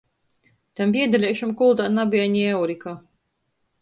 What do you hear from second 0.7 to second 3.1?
Tam biedeleišam kuldā nabeja ni eurika.